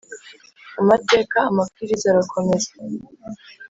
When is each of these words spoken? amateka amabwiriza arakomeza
amateka 0.81 1.37
amabwiriza 1.49 2.07
arakomeza 2.09 2.71